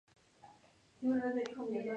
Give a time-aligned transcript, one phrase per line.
[0.99, 1.89] Suele darse misa.